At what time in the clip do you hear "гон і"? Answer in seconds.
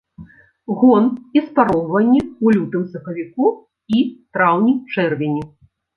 0.79-1.43